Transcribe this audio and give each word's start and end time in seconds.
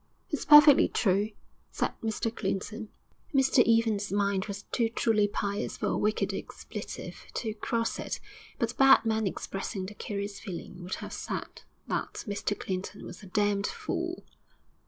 'It's 0.31 0.45
perfectly 0.45 0.87
true,' 0.87 1.29
said 1.69 1.93
Mr 2.01 2.35
Clinton. 2.35 2.89
Mr 3.35 3.61
Evans's 3.79 4.11
mind 4.11 4.45
was 4.45 4.63
too 4.71 4.89
truly 4.89 5.27
pious 5.27 5.77
for 5.77 5.85
a 5.89 5.95
wicked 5.99 6.33
expletive 6.33 7.27
to 7.35 7.53
cross 7.53 7.99
it; 7.99 8.19
but 8.57 8.71
a 8.71 8.75
bad 8.77 9.05
man 9.05 9.27
expressing 9.27 9.85
the 9.85 9.93
curate's 9.93 10.39
feeling 10.39 10.81
would 10.81 10.95
have 10.95 11.13
said 11.13 11.61
that 11.85 12.23
Mr 12.27 12.59
Clinton 12.59 13.05
was 13.05 13.21
a 13.21 13.27
damned 13.27 13.67
fool. 13.67 14.23